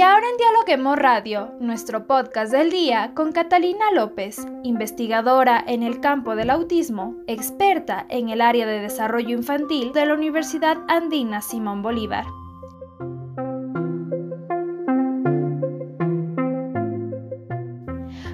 Y 0.00 0.02
ahora 0.02 0.26
en 0.30 0.36
Dialoguemos 0.38 0.98
Radio, 0.98 1.52
nuestro 1.60 2.06
podcast 2.06 2.50
del 2.50 2.70
día 2.70 3.12
con 3.14 3.32
Catalina 3.32 3.90
López, 3.92 4.38
investigadora 4.62 5.62
en 5.68 5.82
el 5.82 6.00
campo 6.00 6.36
del 6.36 6.48
autismo, 6.48 7.16
experta 7.26 8.06
en 8.08 8.30
el 8.30 8.40
área 8.40 8.66
de 8.66 8.80
desarrollo 8.80 9.36
infantil 9.36 9.92
de 9.92 10.06
la 10.06 10.14
Universidad 10.14 10.78
Andina 10.88 11.42
Simón 11.42 11.82
Bolívar. 11.82 12.24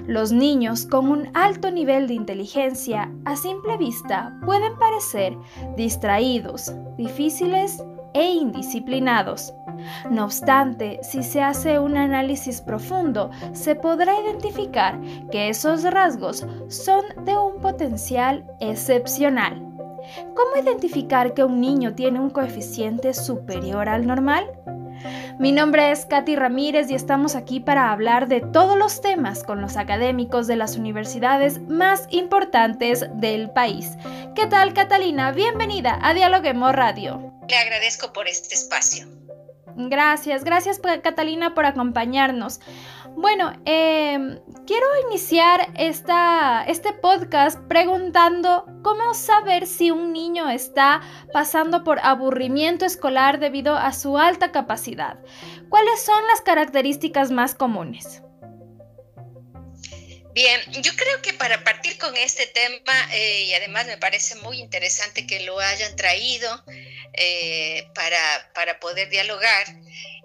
Los 0.07 0.31
niños 0.31 0.85
con 0.85 1.11
un 1.11 1.29
alto 1.33 1.69
nivel 1.69 2.07
de 2.07 2.13
inteligencia 2.13 3.11
a 3.25 3.35
simple 3.35 3.75
vista 3.75 4.39
pueden 4.45 4.73
parecer 4.79 5.37
distraídos, 5.75 6.73
difíciles 6.95 7.83
e 8.17 8.33
indisciplinados. 8.33 9.53
No 10.09 10.25
obstante, 10.25 10.99
si 11.03 11.21
se 11.21 11.41
hace 11.41 11.77
un 11.77 11.97
análisis 11.97 12.61
profundo, 12.61 13.29
se 13.53 13.75
podrá 13.75 14.19
identificar 14.19 14.99
que 15.31 15.49
esos 15.49 15.83
rasgos 15.83 16.45
son 16.67 17.03
de 17.25 17.37
un 17.37 17.61
potencial 17.61 18.43
excepcional. 18.59 19.63
¿Cómo 20.33 20.63
identificar 20.63 21.35
que 21.35 21.43
un 21.43 21.61
niño 21.61 21.93
tiene 21.93 22.19
un 22.19 22.31
coeficiente 22.31 23.13
superior 23.13 23.87
al 23.87 24.07
normal? 24.07 24.45
Mi 25.39 25.51
nombre 25.51 25.91
es 25.91 26.05
Katy 26.05 26.35
Ramírez 26.35 26.89
y 26.89 26.95
estamos 26.95 27.35
aquí 27.35 27.59
para 27.59 27.91
hablar 27.91 28.27
de 28.27 28.41
todos 28.41 28.77
los 28.77 29.01
temas 29.01 29.43
con 29.43 29.61
los 29.61 29.77
académicos 29.77 30.47
de 30.47 30.55
las 30.55 30.77
universidades 30.77 31.61
más 31.61 32.07
importantes 32.09 33.05
del 33.13 33.49
país. 33.51 33.91
¿Qué 34.35 34.47
tal, 34.47 34.73
Catalina? 34.73 35.31
Bienvenida 35.31 35.99
a 36.01 36.13
Dialoguemos 36.13 36.73
Radio. 36.73 37.33
Le 37.47 37.57
agradezco 37.57 38.13
por 38.13 38.27
este 38.27 38.55
espacio. 38.55 39.07
Gracias, 39.79 40.43
gracias 40.43 40.79
Catalina 40.79 41.53
por 41.53 41.65
acompañarnos. 41.65 42.59
Bueno, 43.19 43.51
em, 43.65 44.39
quiero 44.67 44.85
iniciar 45.09 45.73
esta, 45.75 46.63
este 46.67 46.93
podcast 46.93 47.57
preguntando 47.67 48.63
cómo 48.83 49.15
saber 49.15 49.65
si 49.65 49.89
un 49.89 50.13
niño 50.13 50.51
está 50.51 51.01
pasando 51.33 51.83
por 51.83 51.97
aburrimiento 52.03 52.85
escolar 52.85 53.39
debido 53.39 53.75
a 53.75 53.91
su 53.91 54.19
alta 54.19 54.51
capacidad. 54.51 55.17
¿Cuáles 55.67 55.99
son 55.99 56.27
las 56.27 56.41
características 56.41 57.31
más 57.31 57.55
comunes? 57.55 58.21
Bien, 60.35 60.61
yo 60.83 60.91
creo 60.95 61.19
que 61.23 61.33
para 61.33 61.63
partir 61.63 61.97
con 61.97 62.15
este 62.15 62.45
tema, 62.45 62.93
eh, 63.15 63.45
y 63.45 63.53
además 63.55 63.87
me 63.87 63.97
parece 63.97 64.35
muy 64.35 64.59
interesante 64.59 65.25
que 65.25 65.39
lo 65.39 65.59
hayan 65.59 65.95
traído 65.95 66.47
eh, 67.17 67.89
para, 67.93 68.79
poder 68.79 69.09
dialogar, 69.09 69.65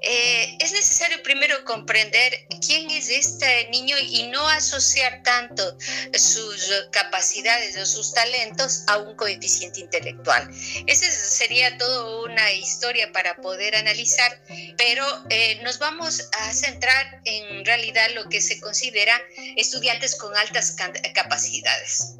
eh, 0.03 0.57
es 0.61 0.73
necesario 0.73 1.23
primero 1.23 1.65
comprender 1.65 2.47
quién 2.67 2.91
es 2.91 3.09
este 3.09 3.69
niño 3.71 3.97
y 3.99 4.25
no 4.25 4.47
asociar 4.49 5.23
tanto 5.23 5.79
sus 6.13 6.89
capacidades 6.91 7.77
o 7.77 7.87
sus 7.87 8.13
talentos 8.13 8.83
a 8.89 8.99
un 8.99 9.17
coeficiente 9.17 9.81
intelectual. 9.81 10.51
Esa 10.87 11.11
sería 11.11 11.79
toda 11.79 12.25
una 12.25 12.53
historia 12.53 13.11
para 13.13 13.37
poder 13.37 13.77
analizar, 13.77 14.43
pero 14.77 15.07
eh, 15.31 15.61
nos 15.63 15.79
vamos 15.79 16.29
a 16.33 16.53
centrar 16.53 17.21
en 17.25 17.65
realidad 17.65 18.11
lo 18.15 18.29
que 18.29 18.41
se 18.41 18.61
considera 18.61 19.21
estudiantes 19.57 20.17
con 20.17 20.37
altas 20.37 20.77
capacidades. 21.15 22.17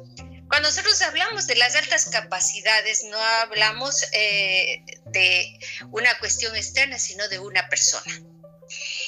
Cuando 0.49 0.69
nosotros 0.69 1.01
hablamos 1.01 1.47
de 1.47 1.55
las 1.55 1.75
altas 1.75 2.05
capacidades, 2.05 3.03
no 3.05 3.17
hablamos 3.17 4.03
eh, 4.11 4.83
de 5.07 5.59
una 5.91 6.17
cuestión 6.19 6.55
externa, 6.55 6.99
sino 6.99 7.27
de 7.29 7.39
una 7.39 7.67
persona. 7.69 8.21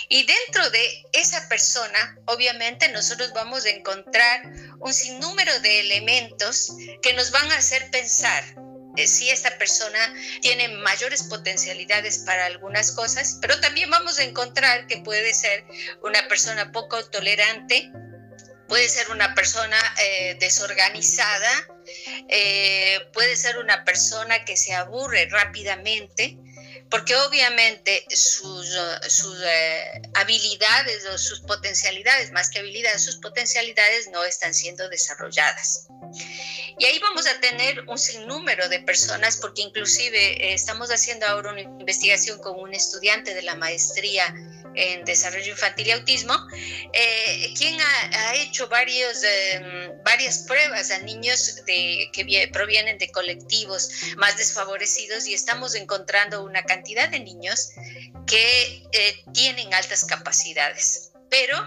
Y 0.09 0.25
dentro 0.25 0.69
de 0.69 1.03
esa 1.13 1.47
persona, 1.49 2.17
obviamente, 2.25 2.89
nosotros 2.89 3.31
vamos 3.33 3.65
a 3.65 3.69
encontrar 3.69 4.43
un 4.79 4.93
sinnúmero 4.93 5.59
de 5.59 5.79
elementos 5.79 6.73
que 7.01 7.13
nos 7.13 7.31
van 7.31 7.51
a 7.51 7.57
hacer 7.57 7.89
pensar 7.91 8.43
eh, 8.97 9.07
si 9.07 9.29
esta 9.29 9.57
persona 9.57 10.13
tiene 10.41 10.69
mayores 10.69 11.23
potencialidades 11.23 12.19
para 12.19 12.45
algunas 12.45 12.91
cosas, 12.91 13.39
pero 13.41 13.59
también 13.59 13.89
vamos 13.89 14.19
a 14.19 14.23
encontrar 14.23 14.87
que 14.87 14.97
puede 14.97 15.33
ser 15.33 15.65
una 16.01 16.27
persona 16.27 16.71
poco 16.71 17.03
tolerante, 17.09 17.91
puede 18.67 18.89
ser 18.89 19.09
una 19.11 19.33
persona 19.35 19.77
eh, 20.01 20.37
desorganizada, 20.39 21.67
eh, 22.29 22.99
puede 23.13 23.35
ser 23.35 23.57
una 23.57 23.83
persona 23.83 24.43
que 24.45 24.57
se 24.57 24.73
aburre 24.73 25.27
rápidamente, 25.29 26.37
porque 26.89 27.15
obviamente 27.15 28.05
sus, 28.09 28.75
eh, 29.43 30.01
habilidades 30.13 31.05
o 31.05 31.17
sus 31.17 31.41
potencialidades, 31.41 32.31
más 32.31 32.49
que 32.49 32.59
habilidades, 32.59 33.03
sus 33.03 33.17
potencialidades 33.17 34.09
no 34.11 34.23
están 34.23 34.53
siendo 34.53 34.87
desarrolladas. 34.89 35.87
Y 36.77 36.85
ahí 36.85 36.99
vamos 36.99 37.25
a 37.27 37.39
tener 37.39 37.81
un 37.87 37.97
sinnúmero 37.97 38.69
de 38.69 38.79
personas, 38.81 39.37
porque 39.37 39.61
inclusive 39.61 40.53
estamos 40.53 40.89
haciendo 40.89 41.25
ahora 41.25 41.51
una 41.51 41.61
investigación 41.61 42.39
con 42.39 42.59
un 42.59 42.73
estudiante 42.73 43.33
de 43.33 43.41
la 43.41 43.55
maestría 43.55 44.33
en 44.75 45.05
desarrollo 45.05 45.51
infantil 45.51 45.87
y 45.87 45.91
autismo, 45.91 46.35
eh, 46.93 47.53
quien 47.57 47.79
ha, 47.79 48.35
hecho 48.35 48.67
varios, 48.67 49.23
em, 49.23 50.03
varias 50.03 50.39
pruebas 50.39 50.91
a 50.91 50.99
niños 50.99 51.63
de, 51.65 52.09
que 52.13 52.49
provienen 52.51 52.97
de 52.97 53.11
colectivos 53.11 53.89
más 54.17 54.37
desfavorecidos 54.37 55.27
y 55.27 55.33
estamos 55.33 55.75
encontrando 55.75 56.43
una 56.43 56.63
cantidad 56.63 57.09
de 57.09 57.19
niños 57.19 57.71
que 58.27 58.83
eh, 58.91 59.23
tienen 59.33 59.73
altas 59.73 60.05
capacidades. 60.05 61.11
Pero 61.29 61.57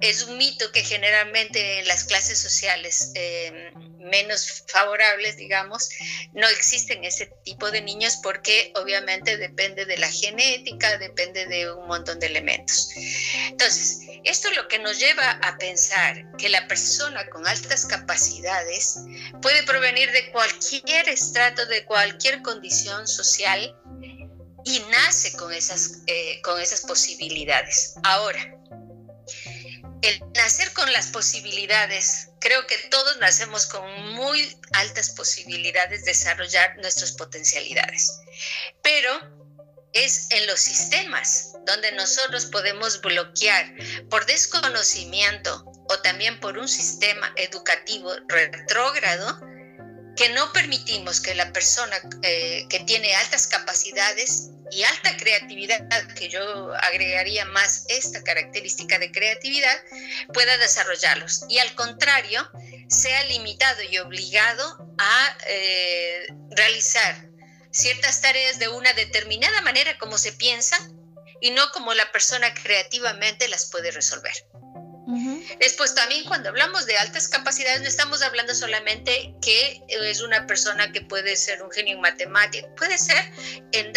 es 0.00 0.22
un 0.22 0.36
mito 0.38 0.70
que 0.72 0.82
generalmente 0.82 1.80
en 1.80 1.88
las 1.88 2.04
clases 2.04 2.38
sociales 2.38 3.12
em, 3.14 3.97
menos 4.08 4.64
favorables, 4.66 5.36
digamos, 5.36 5.88
no 6.32 6.48
existen 6.48 7.04
ese 7.04 7.26
tipo 7.44 7.70
de 7.70 7.82
niños 7.82 8.18
porque 8.22 8.72
obviamente 8.76 9.36
depende 9.36 9.86
de 9.86 9.96
la 9.98 10.10
genética, 10.10 10.98
depende 10.98 11.46
de 11.46 11.72
un 11.72 11.86
montón 11.86 12.18
de 12.20 12.26
elementos. 12.26 12.90
Entonces, 13.46 14.00
esto 14.24 14.48
es 14.48 14.56
lo 14.56 14.68
que 14.68 14.78
nos 14.78 14.98
lleva 14.98 15.30
a 15.42 15.56
pensar 15.58 16.24
que 16.36 16.48
la 16.48 16.66
persona 16.66 17.28
con 17.28 17.46
altas 17.46 17.86
capacidades 17.86 18.98
puede 19.40 19.62
provenir 19.62 20.10
de 20.12 20.30
cualquier 20.30 21.08
estrato, 21.08 21.66
de 21.66 21.84
cualquier 21.84 22.42
condición 22.42 23.06
social 23.06 23.74
y 24.64 24.80
nace 24.90 25.32
con 25.36 25.52
esas, 25.52 26.02
eh, 26.06 26.40
con 26.42 26.60
esas 26.60 26.82
posibilidades. 26.82 27.94
Ahora, 28.02 28.57
el 30.02 30.20
nacer 30.34 30.72
con 30.72 30.92
las 30.92 31.08
posibilidades, 31.08 32.28
creo 32.40 32.66
que 32.66 32.76
todos 32.90 33.18
nacemos 33.18 33.66
con 33.66 33.84
muy 34.14 34.56
altas 34.72 35.10
posibilidades 35.10 36.04
de 36.04 36.12
desarrollar 36.12 36.76
nuestras 36.78 37.12
potencialidades, 37.12 38.20
pero 38.82 39.10
es 39.92 40.30
en 40.30 40.46
los 40.46 40.60
sistemas 40.60 41.54
donde 41.66 41.92
nosotros 41.92 42.46
podemos 42.46 43.00
bloquear 43.00 43.74
por 44.10 44.26
desconocimiento 44.26 45.64
o 45.88 45.98
también 46.00 46.38
por 46.40 46.58
un 46.58 46.68
sistema 46.68 47.32
educativo 47.36 48.12
retrógrado 48.28 49.40
que 50.16 50.28
no 50.30 50.52
permitimos 50.52 51.20
que 51.20 51.34
la 51.34 51.52
persona 51.52 51.96
eh, 52.22 52.66
que 52.68 52.80
tiene 52.80 53.14
altas 53.14 53.46
capacidades 53.46 54.50
y 54.70 54.82
alta 54.82 55.16
creatividad, 55.16 55.86
que 56.14 56.28
yo 56.28 56.74
agregaría 56.74 57.44
más 57.46 57.84
esta 57.88 58.22
característica 58.22 58.98
de 58.98 59.10
creatividad, 59.10 59.76
pueda 60.32 60.56
desarrollarlos. 60.58 61.44
Y 61.48 61.58
al 61.58 61.74
contrario, 61.74 62.50
sea 62.88 63.24
limitado 63.24 63.82
y 63.82 63.98
obligado 63.98 64.94
a 64.98 65.38
eh, 65.46 66.26
realizar 66.50 67.28
ciertas 67.70 68.20
tareas 68.20 68.58
de 68.58 68.68
una 68.68 68.92
determinada 68.92 69.60
manera 69.62 69.98
como 69.98 70.18
se 70.18 70.32
piensa 70.32 70.76
y 71.40 71.50
no 71.50 71.70
como 71.72 71.94
la 71.94 72.10
persona 72.12 72.52
creativamente 72.54 73.48
las 73.48 73.70
puede 73.70 73.90
resolver. 73.90 74.32
Después 75.58 75.94
también 75.94 76.24
cuando 76.24 76.50
hablamos 76.50 76.84
de 76.84 76.98
altas 76.98 77.28
capacidades 77.28 77.80
no 77.80 77.88
estamos 77.88 78.20
hablando 78.20 78.54
solamente 78.54 79.34
que 79.40 79.80
es 79.88 80.20
una 80.20 80.46
persona 80.46 80.92
que 80.92 81.00
puede 81.00 81.34
ser 81.36 81.62
un 81.62 81.70
genio 81.70 81.94
en 81.94 82.02
matemáticas, 82.02 82.70
puede 82.76 82.98
ser 82.98 83.32
en 83.72 83.92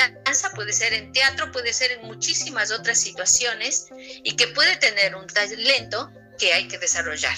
puede 0.55 0.73
ser 0.73 0.93
en 0.93 1.11
teatro, 1.11 1.51
puede 1.51 1.73
ser 1.73 1.91
en 1.91 2.07
muchísimas 2.07 2.71
otras 2.71 2.99
situaciones 2.99 3.87
y 4.23 4.35
que 4.35 4.47
puede 4.47 4.75
tener 4.77 5.15
un 5.15 5.27
talento 5.27 6.11
que 6.37 6.53
hay 6.53 6.67
que 6.67 6.77
desarrollar. 6.77 7.35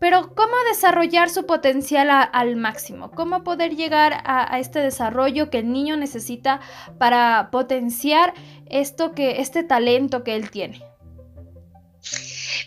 Pero 0.00 0.34
¿cómo 0.34 0.54
desarrollar 0.68 1.30
su 1.30 1.46
potencial 1.46 2.08
al 2.10 2.56
máximo? 2.56 3.10
¿Cómo 3.12 3.44
poder 3.44 3.76
llegar 3.76 4.22
a, 4.24 4.58
este 4.58 4.80
desarrollo 4.80 5.50
que 5.50 5.58
el 5.58 5.72
niño 5.72 5.96
necesita 5.96 6.60
para 6.98 7.50
potenciar 7.52 8.34
esto 8.66 9.14
que, 9.14 9.40
este 9.40 9.62
talento 9.62 10.24
que 10.24 10.34
él 10.34 10.50
tiene? 10.50 10.89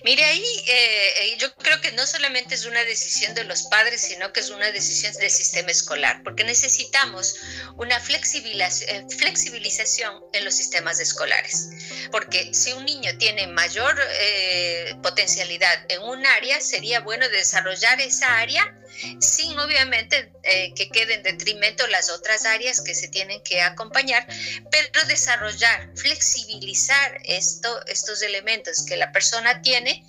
Mire, 0.04 0.26
ahí 0.26 0.44
eh, 0.68 1.38
yo 1.40 1.56
creo 1.56 1.80
que 1.80 1.94
no 1.94 2.06
solamente 2.06 2.56
es 2.56 2.66
una 2.66 2.84
decisión 2.84 3.34
de 3.36 3.46
los 3.46 3.64
padres, 3.64 4.02
sino 4.02 4.34
que 4.34 4.42
es 4.42 4.50
una 4.50 4.70
decisión 4.72 5.14
del 5.14 5.32
sistema 5.32 5.72
escolar, 5.72 6.22
porque 6.24 6.44
necesitamos 6.44 7.38
una 7.78 8.02
flexibilización 8.02 10.22
en 10.34 10.44
los 10.44 10.56
sistemas 10.56 11.00
escolares. 11.00 11.70
Porque 12.12 12.54
si 12.54 12.74
un 12.74 12.84
niño 12.86 13.18
tiene 13.18 13.48
mayor 13.48 13.98
eh, 14.20 14.94
potencialidad 15.02 15.90
en 15.90 16.02
un 16.02 16.26
área, 16.26 16.60
sería 16.60 17.00
bueno 17.00 17.30
desarrollar 17.30 18.02
esa 18.02 18.40
área 18.40 18.78
sin 19.20 19.58
obviamente 19.60 20.32
eh, 20.44 20.74
que 20.76 20.90
quede 20.90 21.16
en 21.16 21.24
detrimento 21.24 21.86
las 21.88 22.10
otras 22.10 22.46
áreas 22.46 22.82
que 22.82 22.96
se 22.96 23.08
tienen 23.08 23.42
que 23.44 23.62
acompañar, 23.62 24.26
pero 24.72 25.08
desarrollar, 25.08 25.90
flexibilizar 25.96 27.20
esto, 27.26 27.86
estos 27.88 28.22
elementos 28.22 28.86
que 28.86 28.98
la 28.98 29.12
persona 29.12 29.62
tiene, 29.62 30.06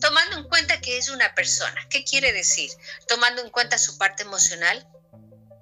tomando 0.00 0.38
en 0.38 0.44
cuenta 0.44 0.80
que 0.80 0.98
es 0.98 1.08
una 1.08 1.34
persona. 1.34 1.86
¿Qué 1.88 2.04
quiere 2.04 2.32
decir? 2.32 2.70
Tomando 3.06 3.42
en 3.42 3.50
cuenta 3.50 3.78
su 3.78 3.96
parte 3.98 4.22
emocional, 4.22 4.86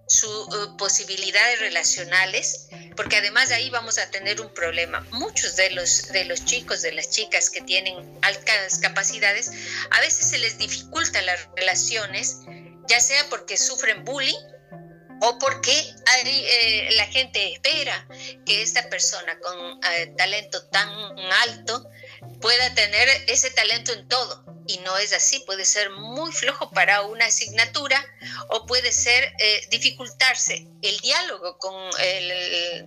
sus 0.07 0.49
uh, 0.49 0.77
posibilidades 0.77 1.61
relacionales, 1.61 2.69
porque 2.97 3.17
además 3.17 3.49
de 3.49 3.57
ahí 3.57 3.71
vamos 3.71 3.99
a 3.99 4.11
tener 4.11 4.41
un 4.41 4.53
problema. 4.55 5.01
Muchos 5.11 5.57
de 5.57 5.71
los, 5.71 6.09
de 6.09 6.25
los 6.25 6.45
chicos, 6.45 6.83
de 6.83 6.93
las 6.93 7.11
chicas 7.11 7.51
que 7.51 7.61
tienen 7.63 8.19
altas 8.23 8.79
capacidades, 8.79 9.51
a 9.91 10.01
veces 10.01 10.31
se 10.31 10.39
les 10.39 10.59
dificulta 10.59 11.21
las 11.23 11.49
relaciones, 11.57 12.39
ya 12.89 13.01
sea 13.01 13.29
porque 13.29 13.57
sufren 13.57 14.05
bullying 14.05 14.39
o 15.23 15.39
porque 15.39 15.95
eh, 16.23 16.89
la 16.97 17.07
gente 17.07 17.53
espera 17.53 18.07
que 18.45 18.63
esta 18.63 18.89
persona 18.89 19.39
con 19.41 19.81
eh, 19.93 20.13
talento 20.17 20.63
tan 20.69 20.89
alto 21.43 21.89
pueda 22.41 22.75
tener 22.75 23.09
ese 23.27 23.51
talento 23.51 23.93
en 23.93 24.07
todo 24.09 24.46
y 24.67 24.79
no 24.79 24.97
es 24.99 25.13
así, 25.13 25.41
puede 25.41 25.65
ser 25.65 25.91
muy 25.91 26.33
flojo 26.33 26.71
para 26.71 27.03
una 27.03 27.27
asignatura 27.27 28.05
o 28.49 28.67
puede 28.67 28.93
ser 28.93 29.33
eh, 29.39 29.67
dificultarse 29.71 30.67
el 30.83 30.99
diálogo 31.01 31.59
con 31.59 31.75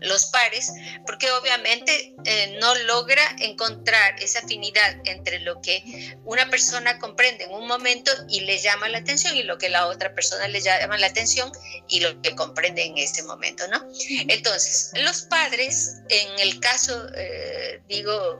los 0.01 0.25
pares 0.27 0.71
porque 1.05 1.31
obviamente 1.31 2.15
eh, 2.25 2.57
no 2.59 2.75
logra 2.75 3.23
encontrar 3.39 4.21
esa 4.21 4.39
afinidad 4.39 4.95
entre 5.05 5.39
lo 5.39 5.61
que 5.61 6.17
una 6.23 6.49
persona 6.49 6.99
comprende 6.99 7.45
en 7.45 7.51
un 7.51 7.67
momento 7.67 8.11
y 8.27 8.41
le 8.41 8.59
llama 8.59 8.89
la 8.89 8.99
atención 8.99 9.35
y 9.35 9.43
lo 9.43 9.57
que 9.57 9.69
la 9.69 9.87
otra 9.87 10.13
persona 10.13 10.47
le 10.47 10.61
llama 10.61 10.97
la 10.97 11.07
atención 11.07 11.51
y 11.87 11.99
lo 11.99 12.21
que 12.21 12.35
comprende 12.35 12.83
en 12.83 12.97
este 12.97 13.23
momento, 13.23 13.67
¿no? 13.67 13.85
Entonces, 14.27 14.91
los 14.95 15.23
padres, 15.23 15.95
en 16.09 16.39
el 16.39 16.59
caso, 16.59 17.07
eh, 17.15 17.81
digo, 17.87 18.39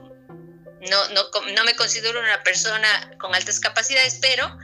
no, 0.88 1.08
no, 1.10 1.22
no 1.54 1.64
me 1.64 1.74
considero 1.76 2.20
una 2.20 2.42
persona 2.42 3.10
con 3.18 3.34
altas 3.34 3.60
capacidades, 3.60 4.18
pero 4.20 4.58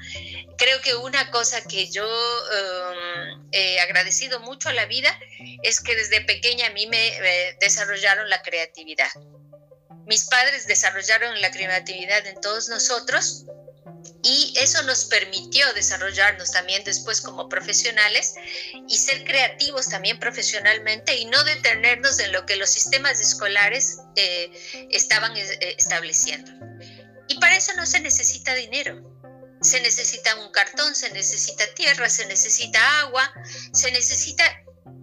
creo 0.56 0.80
que 0.80 0.94
una 0.94 1.30
cosa 1.30 1.62
que 1.62 1.90
yo 1.90 2.06
um, 2.06 3.48
he 3.52 3.80
agradecido 3.80 4.40
mucho 4.40 4.68
a 4.68 4.72
la 4.72 4.86
vida 4.86 5.18
es 5.62 5.80
que 5.80 5.94
desde 5.94 6.22
pequeña 6.22 6.68
a 6.68 6.70
mí 6.70 6.86
me 6.86 7.56
desarrollaron 7.60 8.28
la 8.30 8.42
creatividad. 8.42 9.10
Mis 10.06 10.24
padres 10.24 10.66
desarrollaron 10.66 11.40
la 11.40 11.50
creatividad 11.50 12.26
en 12.26 12.40
todos 12.40 12.68
nosotros 12.68 13.44
y 14.22 14.54
eso 14.56 14.82
nos 14.82 15.04
permitió 15.04 15.72
desarrollarnos 15.74 16.50
también 16.50 16.82
después 16.84 17.20
como 17.20 17.48
profesionales 17.48 18.34
y 18.88 18.98
ser 18.98 19.24
creativos 19.24 19.88
también 19.88 20.18
profesionalmente 20.18 21.16
y 21.16 21.26
no 21.26 21.42
detenernos 21.44 22.18
en 22.18 22.32
lo 22.32 22.44
que 22.46 22.56
los 22.56 22.70
sistemas 22.70 23.20
escolares 23.20 23.98
eh, 24.16 24.50
estaban 24.90 25.36
eh, 25.36 25.76
estableciendo. 25.78 26.50
Y 27.28 27.38
para 27.38 27.56
eso 27.56 27.72
no 27.76 27.86
se 27.86 28.00
necesita 28.00 28.54
dinero. 28.54 29.12
Se 29.62 29.80
necesita 29.80 30.34
un 30.36 30.52
cartón, 30.52 30.94
se 30.94 31.10
necesita 31.10 31.64
tierra, 31.74 32.08
se 32.08 32.26
necesita 32.26 33.00
agua, 33.00 33.32
se 33.72 33.90
necesita 33.90 34.44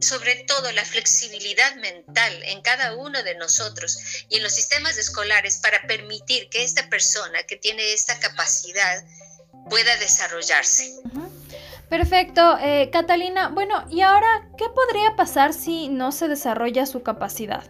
sobre 0.03 0.35
todo 0.47 0.71
la 0.71 0.85
flexibilidad 0.85 1.75
mental 1.75 2.43
en 2.43 2.61
cada 2.61 2.95
uno 2.95 3.23
de 3.23 3.35
nosotros 3.35 3.97
y 4.29 4.37
en 4.37 4.43
los 4.43 4.53
sistemas 4.53 4.97
escolares 4.97 5.57
para 5.57 5.81
permitir 5.87 6.49
que 6.49 6.63
esta 6.63 6.89
persona 6.89 7.43
que 7.43 7.57
tiene 7.57 7.93
esta 7.93 8.19
capacidad 8.19 9.03
pueda 9.69 9.95
desarrollarse. 9.97 10.99
Perfecto, 11.89 12.57
eh, 12.59 12.89
Catalina. 12.91 13.49
Bueno, 13.49 13.85
¿y 13.89 14.01
ahora 14.01 14.49
qué 14.57 14.65
podría 14.69 15.15
pasar 15.15 15.53
si 15.53 15.89
no 15.89 16.11
se 16.11 16.27
desarrolla 16.27 16.85
su 16.85 17.03
capacidad? 17.03 17.63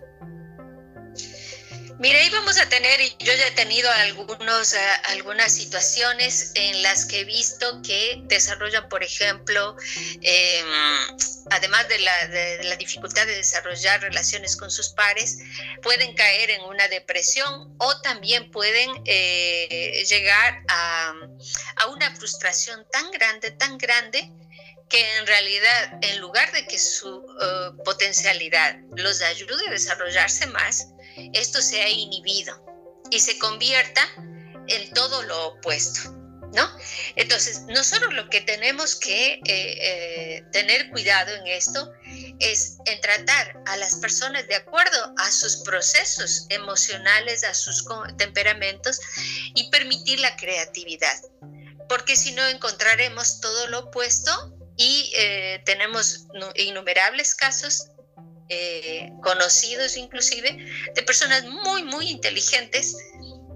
Mire, 2.00 2.20
ahí 2.20 2.30
vamos 2.30 2.58
a 2.58 2.68
tener, 2.68 3.00
y 3.02 3.16
yo 3.20 3.34
ya 3.34 3.48
he 3.48 3.52
tenido 3.52 3.90
algunos, 3.92 4.74
eh, 4.74 4.80
algunas 5.10 5.54
situaciones 5.54 6.52
en 6.56 6.82
las 6.82 7.06
que 7.06 7.22
he 7.22 7.24
visto 7.24 7.82
que 7.84 8.20
desarrollan, 8.24 8.90
por 8.90 9.04
ejemplo, 9.04 9.76
em, 10.22 10.66
además 11.52 11.88
de 11.88 12.00
la, 12.00 12.76
dificultad 12.78 13.28
de 13.28 13.36
desarrollar 13.36 14.02
relaciones 14.02 14.58
con 14.58 14.72
sus 14.72 14.90
pares, 14.90 15.38
pueden 15.82 16.16
caer 16.16 16.50
en 16.50 16.62
una 16.64 16.88
depresión 16.88 17.76
o 17.78 18.02
también 18.02 18.50
pueden 18.52 18.90
eh, 19.06 20.04
llegar 20.10 20.64
a, 20.70 21.14
una 21.92 22.16
frustración 22.16 22.86
tan 22.92 23.12
grande, 23.12 23.52
tan 23.52 23.78
grande, 23.78 24.32
que 24.90 25.18
en 25.18 25.28
realidad, 25.28 26.00
en 26.02 26.20
lugar 26.20 26.52
de 26.52 26.66
que 26.66 26.80
su 26.80 27.24
eh, 27.42 27.84
potencialidad 27.86 28.78
los 28.96 29.22
ayude 29.22 29.68
a 29.68 29.72
desarrollarse 29.72 30.48
más, 30.48 30.88
esto 31.34 31.62
se 31.62 31.82
ha 31.82 31.90
inhibido 31.90 32.64
y 33.10 33.20
se 33.20 33.38
convierta 33.40 34.02
en 34.68 34.94
todo 34.94 35.22
lo 35.24 35.48
opuesto. 35.48 36.20
¿No? 36.54 36.70
Entonces, 37.16 37.62
nosotros 37.62 38.14
lo 38.14 38.30
que 38.30 38.40
tenemos 38.42 38.96
que 38.96 39.34
eh, 39.34 39.42
eh, 39.48 40.44
tener 40.52 40.92
cuidado 40.92 41.34
en 41.34 41.48
esto 41.48 41.92
es 42.40 42.78
en 42.86 43.02
tratar 43.02 43.60
a 43.66 43.76
las 43.78 43.96
personas 43.96 44.48
de 44.48 44.54
acuerdo 44.54 45.16
a 45.18 45.32
sus 45.32 45.58
procesos 45.64 46.46
emocionales, 46.50 47.44
a 47.44 47.56
sus 47.56 47.88
temperamentos 48.20 49.00
y 49.56 49.72
permitir 49.72 50.20
la 50.20 50.36
creatividad. 50.36 51.20
Porque 51.90 52.16
si 52.16 52.34
no, 52.34 52.46
encontraremos 52.48 53.42
todo 53.42 53.66
lo 53.70 53.80
opuesto 53.86 54.56
y 54.78 55.12
eh, 55.16 55.60
tenemos 55.66 56.28
innumerables 56.54 57.34
casos 57.34 57.88
eh, 58.50 59.12
conocidos 59.22 59.98
inclusive, 59.98 60.58
de 60.94 61.04
personas 61.04 61.44
muy, 61.46 61.84
muy 61.84 62.10
inteligentes, 62.10 62.96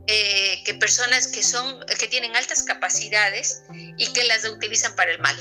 eh, 0.08 0.64
que 0.64 0.74
personas 0.76 1.28
que, 1.28 1.44
son, 1.44 1.86
que 2.00 2.08
tienen 2.08 2.36
altas 2.36 2.64
capacidades 2.64 3.64
y 3.98 4.14
que 4.14 4.24
las 4.24 4.46
utilizan 4.46 4.96
para 4.96 5.12
el 5.12 5.20
mal. 5.20 5.36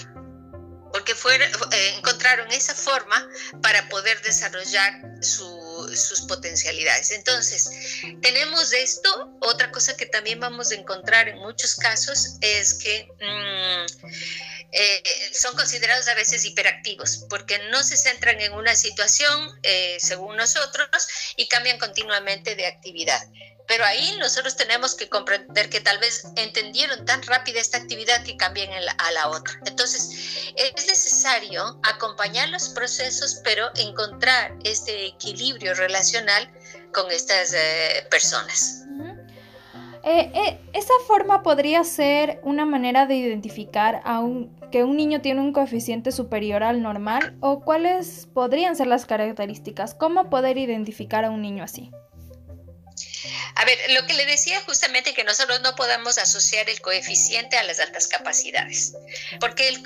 Porque 0.93 1.13
eh, 1.13 1.95
encontraron 1.97 2.51
esa 2.51 2.75
forma 2.75 3.29
para 3.63 3.89
poder 3.89 4.21
desarrollar 4.23 4.93
sus 5.21 6.21
potencialidades. 6.27 7.11
Entonces, 7.11 7.71
tenemos 8.23 8.73
esto. 8.73 9.37
Otra 9.41 9.71
cosa 9.71 9.97
que 9.97 10.07
también 10.07 10.41
vamos 10.41 10.73
a 10.73 10.75
encontrar 10.75 11.29
en 11.29 11.39
muchos 11.39 11.77
casos 11.77 12.37
es 12.41 12.75
que... 12.75 13.09
Mm, 13.21 14.56
eh, 14.73 15.03
son 15.33 15.57
considerados 15.57 16.09
a 16.09 16.15
veces 16.15 16.45
hiperactivos 16.45 17.25
porque 17.31 17.59
no 17.71 17.83
se 17.83 17.97
centran 17.97 18.41
en 18.41 18.53
una 18.53 18.75
situación, 18.75 19.59
eh, 19.63 19.97
según 20.01 20.37
nosotros, 20.37 20.89
y 21.37 21.49
cambian 21.49 21.79
continuamente 21.79 22.55
de 22.55 22.67
actividad. 22.67 23.21
Pero 23.69 23.85
ahí 23.85 24.17
nosotros 24.19 24.57
tenemos 24.57 24.95
que 24.95 25.09
comprender 25.09 25.69
que 25.69 25.81
tal 25.81 25.99
vez 25.99 26.25
entendieron 26.37 27.05
tan 27.05 27.23
rápida 27.23 27.61
esta 27.61 27.79
actividad 27.79 28.23
que 28.23 28.37
cambian 28.37 28.71
a 28.73 29.11
la 29.11 29.29
otra. 29.29 29.59
Entonces, 29.67 30.53
es 30.55 30.87
necesario 30.87 31.81
acompañar 31.83 32.49
los 32.51 32.69
procesos, 32.69 33.41
pero 33.43 33.69
encontrar 33.75 34.55
este 34.63 35.07
equilibrio 35.07 35.75
relacional 35.75 36.49
con 36.93 37.11
estas 37.11 37.53
eh, 37.55 38.07
personas. 38.09 38.87
Esa 40.73 40.95
forma 41.09 41.43
podría 41.43 41.83
ser 41.83 42.39
una 42.45 42.65
manera 42.65 43.07
de 43.07 43.17
identificar 43.17 44.03
a 44.05 44.21
un, 44.21 44.56
que 44.71 44.85
un 44.85 44.97
niño 44.97 45.21
tiene 45.21 45.41
un 45.41 45.53
coeficiente 45.53 46.13
superior 46.13 46.63
al 46.63 46.83
normal 46.83 47.37
o 47.41 47.61
cuáles 47.61 48.29
podrían 48.33 48.77
ser 48.77 48.87
las 48.87 49.07
características, 49.07 49.95
cómo 49.95 50.31
poder 50.31 50.59
identificar 50.59 51.25
a 51.25 51.31
un 51.31 51.43
niño 51.43 51.65
así. 51.65 51.91
A 53.57 53.65
ver, 53.65 53.79
lo 53.93 54.07
que 54.07 54.13
le 54.13 54.27
decía 54.27 54.61
justamente 54.63 55.15
que 55.15 55.25
nosotros 55.25 55.63
no 55.63 55.75
podemos 55.77 56.19
asociar 56.19 56.69
el 56.69 56.81
coeficiente 56.83 57.57
a 57.57 57.65
las 57.65 57.81
altas 57.81 58.07
capacidades, 58.07 58.93
porque 59.41 59.83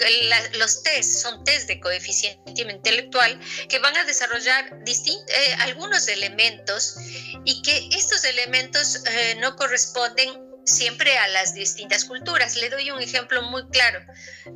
los 0.55 0.83
test 0.83 1.23
son 1.23 1.45
test 1.45 1.69
de 1.69 1.79
coeficiente 1.79 2.63
intelectual 2.63 3.41
que 3.69 3.79
van 3.79 3.97
a 3.97 4.05
desarrollar 4.05 4.73
eh, 4.85 5.55
algunos 5.61 6.09
elementos 6.09 6.97
y 7.45 7.63
que 7.63 7.89
estos 7.97 8.25
elementos 8.25 9.05
eh, 9.07 9.37
no 9.41 9.55
corresponden 9.55 10.50
siempre 10.65 11.17
a 11.19 11.29
las 11.29 11.55
distintas 11.55 12.05
culturas. 12.05 12.57
Le 12.57 12.71
doy 12.71 12.91
un 12.91 13.01
ejemplo 13.01 13.43
muy 13.43 13.67
claro. 13.69 14.01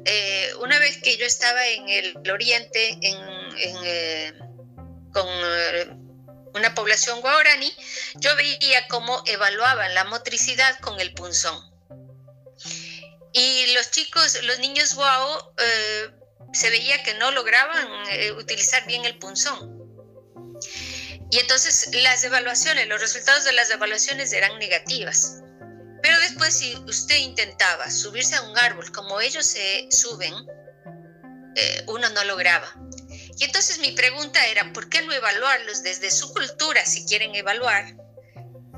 Eh, 0.05 0.51
una 0.61 0.79
vez 0.79 0.99
que 1.03 1.17
yo 1.17 1.27
estaba 1.27 1.67
en 1.67 1.89
el 1.89 2.31
Oriente, 2.31 2.99
en, 3.01 4.39
con 5.13 5.27
una 6.55 6.75
población 6.75 7.21
guaraní, 7.21 7.73
yo 8.17 8.35
veía 8.37 8.87
cómo 8.89 9.23
evaluaban 9.27 9.95
la 9.95 10.05
motricidad 10.05 10.79
con 10.81 11.01
el 11.01 11.13
punzón. 11.15 11.73
Y 13.33 13.73
los 13.75 13.91
chicos, 13.91 14.43
los 14.45 14.61
niños 14.61 14.95
guau, 14.95 15.53
eh, 15.59 16.11
se 16.53 16.71
veía 16.71 17.03
que 17.03 17.15
no 17.15 17.33
lograban 17.33 17.89
eh, 18.11 18.31
utilizar 18.33 18.87
bien 18.87 19.05
el 19.05 19.19
punzón. 19.19 19.75
Y 21.31 21.39
entonces 21.41 21.93
las 21.95 22.23
evaluaciones, 22.23 22.87
los 22.87 23.01
resultados 23.01 23.45
de 23.45 23.53
las 23.53 23.71
evaluaciones 23.71 24.33
eran 24.33 24.57
negativas. 24.61 25.41
Después 26.35 26.59
si 26.59 26.75
usted 26.89 27.19
intentaba 27.19 27.89
subirse 27.89 28.35
a 28.35 28.43
un 28.43 28.59
árbol 28.59 28.91
como 28.91 29.21
ellos 29.21 29.47
se 29.47 29.87
suben, 29.93 30.35
eh, 31.55 31.85
uno 31.87 32.09
no 32.09 32.25
lograba. 32.25 32.75
Y 33.39 33.45
entonces 33.45 33.79
mi 33.79 33.93
pregunta 33.93 34.45
era, 34.49 34.73
¿por 34.73 34.89
qué 34.89 35.01
no 35.03 35.13
evaluarlos 35.13 35.85
desde 35.85 36.11
su 36.11 36.33
cultura 36.33 36.85
si 36.87 37.07
quieren 37.07 37.37
evaluar? 37.37 37.85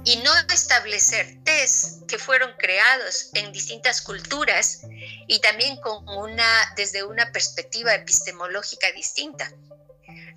Y 0.04 0.16
no 0.16 0.30
establecer 0.52 1.42
test 1.44 2.06
que 2.06 2.18
fueron 2.18 2.52
creados 2.58 3.30
en 3.32 3.50
distintas 3.52 4.02
culturas 4.02 4.82
y 5.26 5.40
también 5.40 5.78
con 5.78 6.06
una, 6.10 6.74
desde 6.76 7.04
una 7.04 7.32
perspectiva 7.32 7.94
epistemológica 7.94 8.92
distinta. 8.92 9.50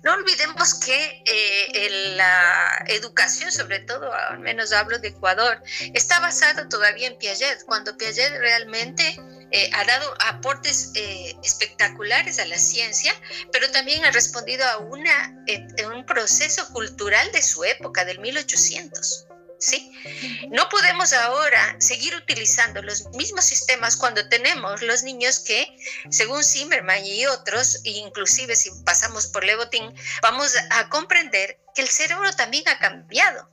No 0.02 0.14
olvidemos 0.14 0.74
que 0.74 1.22
eh, 1.26 2.14
la 2.16 2.84
educación, 2.88 3.52
sobre 3.52 3.80
todo, 3.80 4.12
al 4.12 4.38
menos 4.38 4.72
hablo 4.72 4.98
de 4.98 5.08
Ecuador, 5.08 5.62
está 5.92 6.20
basada 6.20 6.68
todavía 6.68 7.08
en 7.08 7.18
Piaget, 7.18 7.64
cuando 7.66 7.96
Piaget 7.98 8.30
realmente 8.38 9.20
eh, 9.50 9.70
ha 9.74 9.84
dado 9.84 10.14
aportes 10.20 10.92
eh, 10.94 11.36
espectaculares 11.42 12.38
a 12.38 12.46
la 12.46 12.56
ciencia, 12.56 13.12
pero 13.52 13.70
también 13.72 14.04
ha 14.06 14.10
respondido 14.10 14.64
a 14.64 14.78
una, 14.78 15.44
un 15.92 16.06
proceso 16.06 16.66
cultural 16.72 17.30
de 17.32 17.42
su 17.42 17.62
época, 17.64 18.06
del 18.06 18.20
1800. 18.20 19.26
¿Sí? 19.60 19.92
No 20.50 20.68
podemos 20.68 21.12
ahora 21.12 21.76
seguir 21.78 22.16
utilizando 22.16 22.82
los 22.82 23.06
mismos 23.10 23.44
sistemas 23.44 23.96
cuando 23.96 24.28
tenemos 24.28 24.82
los 24.82 25.02
niños 25.02 25.38
que, 25.38 25.76
según 26.10 26.42
Zimmerman 26.42 27.04
y 27.04 27.26
otros, 27.26 27.80
inclusive 27.84 28.56
si 28.56 28.70
pasamos 28.84 29.26
por 29.28 29.44
Levotin, 29.44 29.94
vamos 30.22 30.54
a 30.70 30.88
comprender 30.88 31.60
que 31.74 31.82
el 31.82 31.88
cerebro 31.88 32.32
también 32.34 32.66
ha 32.68 32.78
cambiado 32.78 33.48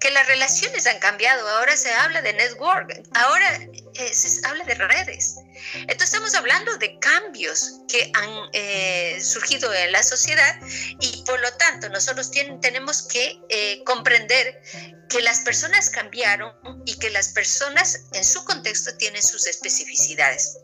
que 0.00 0.10
las 0.10 0.26
relaciones 0.26 0.86
han 0.86 0.98
cambiado, 0.98 1.48
ahora 1.48 1.76
se 1.76 1.92
habla 1.92 2.22
de 2.22 2.32
network, 2.32 3.02
ahora 3.14 3.60
eh, 3.94 4.14
se 4.14 4.46
habla 4.46 4.64
de 4.64 4.74
redes. 4.74 5.36
Entonces 5.74 6.04
estamos 6.04 6.34
hablando 6.34 6.76
de 6.78 6.98
cambios 6.98 7.80
que 7.88 8.10
han 8.14 8.30
eh, 8.52 9.20
surgido 9.22 9.72
en 9.74 9.92
la 9.92 10.02
sociedad 10.02 10.56
y 11.00 11.22
por 11.24 11.40
lo 11.40 11.52
tanto 11.54 11.88
nosotros 11.88 12.30
tenemos 12.60 13.02
que 13.02 13.40
eh, 13.48 13.82
comprender 13.84 14.62
que 15.08 15.20
las 15.22 15.40
personas 15.40 15.90
cambiaron 15.90 16.52
y 16.84 16.98
que 16.98 17.10
las 17.10 17.28
personas 17.30 18.04
en 18.12 18.24
su 18.24 18.44
contexto 18.44 18.96
tienen 18.96 19.22
sus 19.22 19.46
especificidades. 19.46 20.58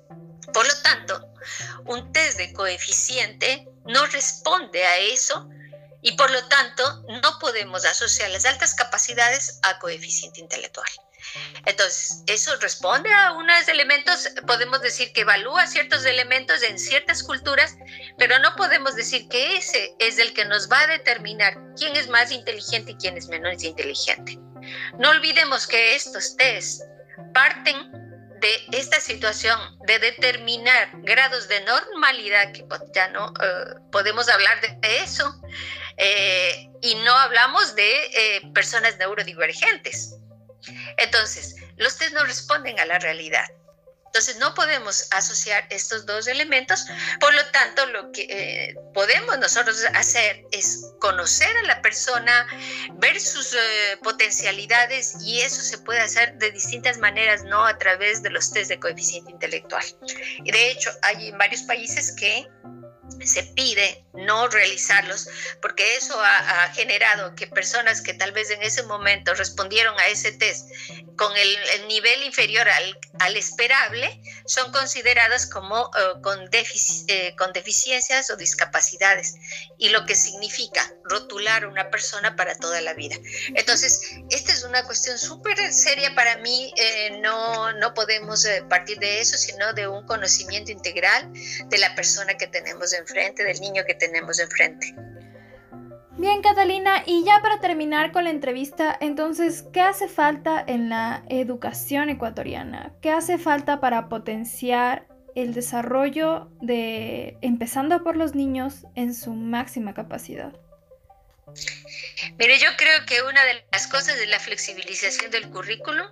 Por 0.52 0.66
lo 0.66 0.82
tanto, 0.82 1.34
un 1.86 2.12
test 2.12 2.36
de 2.38 2.52
coeficiente 2.52 3.66
no 3.86 4.06
responde 4.06 4.84
a 4.84 4.98
eso 4.98 5.48
y 6.04 6.12
por 6.12 6.30
lo 6.30 6.44
tanto 6.48 7.02
no 7.22 7.38
podemos 7.40 7.84
asociar 7.86 8.30
las 8.30 8.44
altas 8.44 8.74
capacidades 8.74 9.58
a 9.62 9.78
coeficiente 9.78 10.38
intelectual. 10.38 10.88
Entonces, 11.64 12.22
eso 12.26 12.54
responde 12.60 13.10
a 13.10 13.32
unos 13.32 13.66
elementos, 13.68 14.28
podemos 14.46 14.82
decir 14.82 15.14
que 15.14 15.22
evalúa 15.22 15.66
ciertos 15.66 16.04
elementos 16.04 16.62
en 16.62 16.78
ciertas 16.78 17.22
culturas, 17.22 17.74
pero 18.18 18.38
no 18.38 18.54
podemos 18.54 18.94
decir 18.94 19.26
que 19.28 19.56
ese 19.56 19.94
es 19.98 20.18
el 20.18 20.34
que 20.34 20.44
nos 20.44 20.70
va 20.70 20.80
a 20.80 20.86
determinar 20.88 21.56
quién 21.78 21.96
es 21.96 22.08
más 22.08 22.30
inteligente 22.30 22.92
y 22.92 22.96
quién 22.96 23.16
es 23.16 23.26
menos 23.28 23.64
inteligente. 23.64 24.38
No 24.98 25.08
olvidemos 25.08 25.66
que 25.66 25.94
estos 25.94 26.36
test 26.36 26.82
parten 27.32 27.90
de 28.40 28.78
esta 28.78 29.00
situación 29.00 29.58
de 29.86 29.98
determinar 29.98 30.90
grados 30.96 31.48
de 31.48 31.62
normalidad, 31.62 32.52
que 32.52 32.66
ya 32.94 33.08
no 33.08 33.32
eh, 33.42 33.74
podemos 33.90 34.28
hablar 34.28 34.60
de 34.60 35.02
eso, 35.02 35.40
eh, 35.96 36.70
y 36.82 36.94
no 36.96 37.12
hablamos 37.12 37.74
de 37.74 38.06
eh, 38.06 38.42
personas 38.52 38.96
neurodivergentes. 38.98 40.16
Entonces, 40.96 41.56
los 41.76 41.96
test 41.98 42.14
no 42.14 42.24
responden 42.24 42.78
a 42.80 42.84
la 42.86 42.98
realidad. 42.98 43.46
Entonces 44.06 44.36
no 44.36 44.54
podemos 44.54 45.08
asociar 45.10 45.66
estos 45.70 46.06
dos 46.06 46.28
elementos, 46.28 46.86
por 47.18 47.34
lo 47.34 47.44
tanto 47.46 47.84
lo 47.86 48.12
que 48.12 48.22
eh, 48.30 48.76
podemos 48.94 49.36
nosotros 49.40 49.84
hacer 49.92 50.44
es 50.52 50.92
conocer 51.00 51.48
a 51.56 51.62
la 51.62 51.82
persona, 51.82 52.46
ver 53.00 53.20
sus 53.20 53.56
potencialidades 54.04 55.16
y 55.20 55.40
eso 55.40 55.60
se 55.62 55.78
puede 55.78 55.98
hacer 55.98 56.34
de 56.34 56.52
distintas 56.52 56.98
maneras, 56.98 57.42
no 57.42 57.66
a 57.66 57.76
través 57.76 58.22
de 58.22 58.30
los 58.30 58.52
test 58.52 58.68
de 58.68 58.78
coeficiente 58.78 59.32
intelectual. 59.32 59.84
De 60.44 60.70
hecho 60.70 60.92
hay 61.02 61.32
varios 61.32 61.62
países 61.62 62.14
que 62.14 62.46
se 63.24 63.42
pide 63.42 64.04
no 64.14 64.48
realizarlos 64.48 65.28
porque 65.60 65.96
eso 65.96 66.20
ha, 66.20 66.70
generado 66.74 67.34
que 67.34 67.46
personas 67.46 68.00
que 68.00 68.14
tal 68.14 68.32
vez 68.32 68.50
en 68.50 68.62
ese 68.62 68.82
momento 68.84 69.34
respondieron 69.34 69.98
a 69.98 70.06
ese 70.08 70.32
test 70.32 70.68
con 71.16 71.36
el, 71.36 71.88
nivel 71.88 72.22
inferior 72.22 72.66
al, 72.68 73.36
esperable 73.36 74.20
son 74.46 74.70
consideradas 74.72 75.46
como 75.46 75.90
eh, 75.96 76.20
con, 76.22 76.48
eh, 76.52 77.34
con 77.36 77.52
deficiencias 77.52 78.30
o 78.30 78.36
discapacidades 78.36 79.34
y 79.78 79.88
lo 79.88 80.06
que 80.06 80.14
significa 80.14 80.92
rotular 81.04 81.64
a 81.64 81.68
una 81.68 81.90
persona 81.90 82.36
para 82.36 82.56
toda 82.56 82.80
la 82.80 82.94
vida. 82.94 83.16
Entonces, 83.54 84.00
esta 84.30 84.52
es 84.52 84.62
una 84.64 84.84
cuestión 84.84 85.18
súper 85.18 85.72
seria 85.72 86.14
para 86.14 86.36
mí, 86.38 86.72
eh, 86.76 87.18
no, 87.20 87.72
no 87.72 87.94
podemos 87.94 88.46
partir 88.68 88.98
de 88.98 89.20
eso, 89.20 89.36
sino 89.36 89.72
de 89.72 89.88
un 89.88 90.06
conocimiento 90.06 90.70
integral 90.70 91.32
de 91.66 91.78
la 91.78 91.94
persona 91.94 92.34
que 92.36 92.46
tenemos 92.46 92.92
enfrente, 92.92 93.13
del 93.14 93.60
niño 93.60 93.82
que 93.86 93.94
tenemos 93.94 94.38
enfrente. 94.38 94.94
Bien, 96.16 96.42
Catalina, 96.42 97.02
y 97.06 97.24
ya 97.24 97.40
para 97.42 97.60
terminar 97.60 98.12
con 98.12 98.24
la 98.24 98.30
entrevista, 98.30 98.96
entonces, 99.00 99.64
¿qué 99.72 99.80
hace 99.80 100.08
falta 100.08 100.62
en 100.66 100.88
la 100.88 101.24
educación 101.28 102.08
ecuatoriana? 102.08 102.92
¿Qué 103.02 103.10
hace 103.10 103.36
falta 103.36 103.80
para 103.80 104.08
potenciar 104.08 105.08
el 105.34 105.54
desarrollo 105.54 106.48
de, 106.60 107.36
empezando 107.40 108.04
por 108.04 108.16
los 108.16 108.36
niños, 108.36 108.86
en 108.94 109.12
su 109.12 109.32
máxima 109.32 109.92
capacidad? 109.92 110.52
Mire, 112.38 112.58
yo 112.58 112.68
creo 112.76 113.04
que 113.06 113.22
una 113.22 113.44
de 113.44 113.64
las 113.72 113.88
cosas 113.88 114.16
es 114.18 114.28
la 114.28 114.38
flexibilización 114.38 115.32
del 115.32 115.50
currículum, 115.50 116.06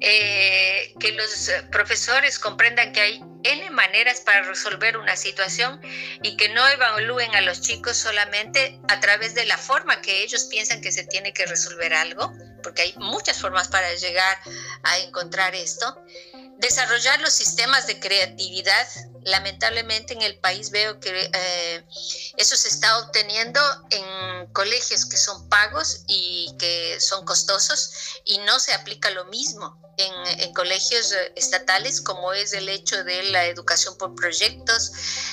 eh, 0.00 0.94
que 1.00 1.12
los 1.12 1.50
profesores 1.70 2.38
comprendan 2.38 2.92
que 2.92 3.00
hay 3.00 3.24
N 3.44 3.70
maneras 3.70 4.20
para 4.20 4.42
resolver 4.42 4.96
una 4.96 5.16
situación 5.16 5.80
y 6.22 6.36
que 6.36 6.48
no 6.50 6.66
evalúen 6.68 7.34
a 7.34 7.40
los 7.40 7.60
chicos 7.60 7.96
solamente 7.96 8.80
a 8.88 9.00
través 9.00 9.34
de 9.34 9.44
la 9.46 9.58
forma 9.58 10.00
que 10.00 10.22
ellos 10.22 10.44
piensan 10.44 10.80
que 10.80 10.92
se 10.92 11.04
tiene 11.04 11.32
que 11.32 11.46
resolver 11.46 11.92
algo, 11.94 12.32
porque 12.62 12.82
hay 12.82 12.94
muchas 12.96 13.40
formas 13.40 13.68
para 13.68 13.92
llegar 13.94 14.38
a 14.84 14.98
encontrar 14.98 15.54
esto. 15.54 16.04
Desarrollar 16.62 17.20
los 17.20 17.32
sistemas 17.32 17.88
de 17.88 17.98
creatividad. 17.98 18.86
Lamentablemente 19.24 20.14
en 20.14 20.22
el 20.22 20.38
país 20.38 20.70
veo 20.70 21.00
que 21.00 21.10
eh, 21.32 21.84
eso 22.36 22.56
se 22.56 22.68
está 22.68 22.98
obteniendo 22.98 23.60
en 23.90 24.46
colegios 24.52 25.04
que 25.06 25.16
son 25.16 25.48
pagos 25.48 26.04
y 26.06 26.54
que 26.60 27.00
son 27.00 27.24
costosos 27.24 27.90
y 28.24 28.38
no 28.38 28.60
se 28.60 28.74
aplica 28.74 29.10
lo 29.10 29.24
mismo 29.24 29.76
en, 29.96 30.52
colegios 30.54 31.12
eh, 31.12 31.32
estatales, 31.36 32.00
como 32.00 32.32
es 32.32 32.52
el 32.52 32.68
hecho 32.68 33.02
de 33.04 33.24
la 33.24 33.46
educación 33.46 33.96
por 33.98 34.14
proyectos. 34.14 34.92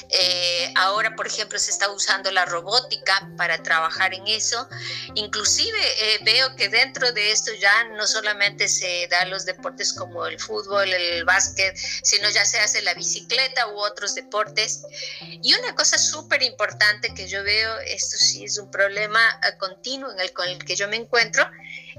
Eh, 0.09 0.73
ahora, 0.77 1.15
por 1.15 1.27
ejemplo, 1.27 1.59
se 1.59 1.71
está 1.71 1.89
usando 1.91 2.31
la 2.31 2.45
robótica 2.45 3.29
para 3.37 3.61
trabajar 3.61 4.13
en 4.13 4.27
eso. 4.27 4.67
Inclusive 5.15 5.79
veo 6.21 6.55
que 6.55 6.69
dentro 6.69 7.11
de 7.11 7.31
esto 7.31 7.51
ya 7.53 7.83
no 7.89 8.05
solamente 8.07 8.67
se 8.67 9.07
dan 9.09 9.29
los 9.29 9.45
deportes 9.45 9.93
como 9.93 10.25
el 10.25 10.39
fútbol, 10.39 10.91
el 10.91 11.18
básquet, 11.25 11.75
sino 12.03 12.29
ya 12.29 12.45
se 12.45 12.59
hace 12.59 12.81
la 12.81 12.93
bicicleta 12.93 13.67
u 13.67 13.79
otros 13.79 14.15
deportes. 14.15 14.81
Y 15.21 15.53
una 15.53 15.75
cosa 15.75 15.97
súper 15.97 16.43
importante 16.43 17.13
que 17.13 17.27
yo 17.27 17.43
veo, 17.43 17.79
esto 17.79 18.17
sí 18.17 18.45
es 18.45 18.57
un 18.57 18.69
problema 18.71 19.19
continuo 19.57 20.11
en 20.11 20.19
el, 20.19 20.33
con 20.33 20.47
el 20.47 20.63
que 20.63 20.75
yo 20.75 20.87
me 20.87 20.97
encuentro, 20.97 21.49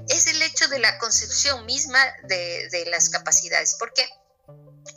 es 0.09 0.27
el 0.27 0.41
hecho 0.41 0.67
de 0.67 0.79
la 0.79 0.97
concepción 0.97 1.65
misma 1.65 1.99
de, 2.23 2.85
las 2.89 3.09
capacidades, 3.09 3.75
porque 3.79 4.07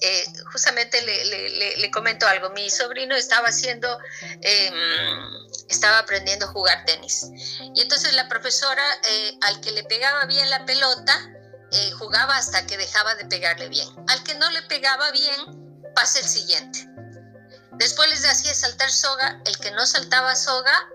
eh, 0.01 0.25
justamente 0.53 1.01
le, 1.03 1.91
comento 1.91 2.27
algo, 2.27 2.51
mi 2.51 2.71
sobrino 2.71 3.15
estaba 3.15 3.49
haciendo, 3.49 3.99
em, 4.41 4.75
estaba 5.69 5.99
aprendiendo 5.99 6.47
a 6.47 6.49
jugar 6.49 6.85
tenis, 6.85 7.27
y 7.75 7.81
entonces 7.81 8.13
la 8.15 8.29
profesora 8.29 8.83
eh, 9.09 9.39
al 9.43 9.61
que 9.61 9.73
le 9.73 9.85
pegaba 9.85 10.25
bien 10.27 10.49
la 10.51 10.65
pelota, 10.65 11.34
eh, 11.75 11.91
jugaba 11.93 12.37
hasta 12.37 12.67
que 12.67 12.77
dejaba 12.77 13.15
de 13.17 13.27
pegarle 13.27 13.69
bien, 13.69 13.89
al 14.09 14.23
que 14.23 14.35
no 14.37 14.51
le 14.51 14.63
pegaba 14.63 15.11
bien, 15.11 15.83
pasa 15.95 16.21
el 16.21 16.27
siguiente. 16.27 16.89
Después 17.73 18.09
les 18.11 18.25
hacía 18.25 18.55
saltar 18.55 18.91
soga, 18.91 19.41
el 19.45 19.59
que 19.59 19.73
no 19.73 19.85
saltaba 19.85 20.37
soga, 20.37 20.89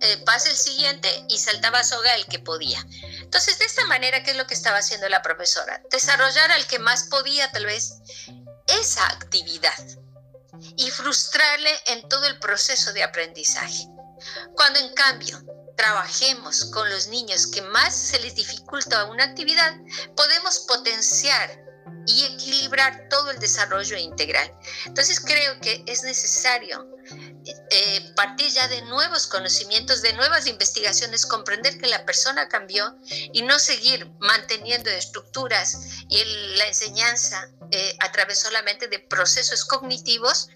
eh, 0.00 0.22
pase 0.24 0.50
el 0.50 0.56
siguiente 0.56 1.08
y 1.28 1.38
saltaba 1.38 1.84
soga 1.84 2.14
el 2.14 2.26
que 2.26 2.38
podía. 2.38 2.80
Entonces, 3.20 3.58
de 3.58 3.64
esta 3.64 3.84
manera, 3.84 4.22
¿qué 4.22 4.30
es 4.30 4.36
lo 4.36 4.46
que 4.46 4.54
estaba 4.54 4.78
haciendo 4.78 5.08
la 5.08 5.22
profesora? 5.22 5.82
Desarrollar 5.90 6.52
al 6.52 6.66
que 6.66 6.78
más 6.78 7.04
podía, 7.04 7.50
tal 7.52 7.66
vez, 7.66 7.94
esa 8.66 9.06
actividad 9.08 9.84
y 10.76 10.90
frustrarle 10.90 11.70
en 11.86 12.08
todo 12.08 12.26
el 12.26 12.38
proceso 12.38 12.92
de 12.92 13.02
aprendizaje. 13.02 13.88
Cuando 14.54 14.78
en 14.78 14.94
cambio 14.94 15.42
trabajemos 15.80 16.66
con 16.66 16.90
los 16.90 17.08
niños 17.08 17.46
que 17.46 17.62
más 17.62 17.94
se 17.94 18.18
les 18.20 18.34
dificulta 18.34 19.06
una 19.06 19.24
actividad, 19.24 19.74
podemos 20.14 20.58
potenciar 20.68 21.58
y 22.06 22.24
equilibrar 22.24 23.08
todo 23.08 23.30
el 23.30 23.38
desarrollo 23.38 23.96
integral. 23.96 24.52
Entonces 24.84 25.18
creo 25.20 25.58
que 25.62 25.82
es 25.86 26.02
necesario 26.02 26.86
eh, 27.70 28.12
partir 28.14 28.50
ya 28.50 28.68
de 28.68 28.82
nuevos 28.82 29.26
conocimientos, 29.26 30.02
de 30.02 30.12
nuevas 30.12 30.46
investigaciones, 30.46 31.24
comprender 31.24 31.78
que 31.78 31.86
la 31.86 32.04
persona 32.04 32.46
cambió 32.50 32.94
y 33.32 33.40
no 33.40 33.58
seguir 33.58 34.06
manteniendo 34.18 34.90
estructuras 34.90 35.78
y 36.10 36.22
la 36.58 36.66
enseñanza 36.66 37.48
eh, 37.70 37.96
a 38.00 38.12
través 38.12 38.38
solamente 38.38 38.88
de 38.88 38.98
procesos 38.98 39.64
cognitivos 39.64 40.50